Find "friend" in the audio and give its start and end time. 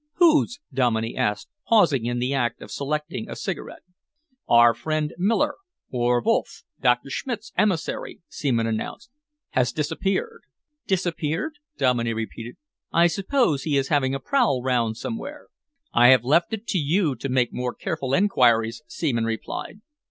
4.73-5.13